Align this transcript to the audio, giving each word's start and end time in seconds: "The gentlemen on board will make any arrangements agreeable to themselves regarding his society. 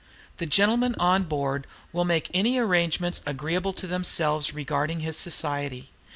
"The 0.37 0.47
gentlemen 0.47 0.95
on 0.97 1.25
board 1.25 1.67
will 1.93 2.05
make 2.05 2.31
any 2.33 2.57
arrangements 2.57 3.21
agreeable 3.23 3.71
to 3.73 3.85
themselves 3.85 4.51
regarding 4.51 5.01
his 5.01 5.15
society. 5.15 5.91